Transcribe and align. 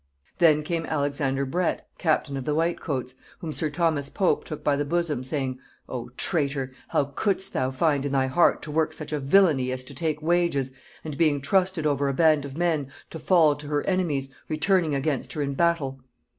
Then 0.39 0.63
came 0.63 0.87
Alexander 0.87 1.45
Bret, 1.45 1.87
(captain 1.99 2.35
of 2.35 2.43
the 2.43 2.55
white 2.55 2.81
coats,) 2.81 3.13
whom 3.37 3.53
sir 3.53 3.69
Thomas 3.69 4.09
Pope 4.09 4.43
took 4.45 4.63
by 4.63 4.75
the 4.75 4.83
bosom, 4.83 5.23
saying, 5.23 5.59
'O 5.87 6.09
traitor! 6.17 6.71
how 6.87 7.05
couldst 7.15 7.53
thou 7.53 7.69
find 7.69 8.03
in 8.03 8.11
thy 8.11 8.25
heart 8.25 8.63
to 8.63 8.71
work 8.71 8.93
such 8.93 9.13
a 9.13 9.19
villainy 9.19 9.71
as 9.71 9.83
to 9.83 9.93
take 9.93 10.19
wages, 10.19 10.71
and 11.03 11.19
being 11.19 11.39
trusted 11.39 11.85
over 11.85 12.09
a 12.09 12.15
band 12.15 12.45
of 12.45 12.57
men, 12.57 12.87
to 13.11 13.19
fall 13.19 13.53
to 13.57 13.67
her 13.67 13.83
enemies, 13.83 14.31
returning 14.49 14.95
against 14.95 15.33
her 15.33 15.43
in 15.43 15.53
battle?' 15.53 16.01